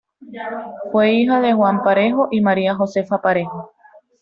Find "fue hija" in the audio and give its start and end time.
0.91-1.41